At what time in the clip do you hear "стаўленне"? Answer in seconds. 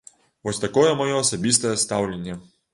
1.85-2.43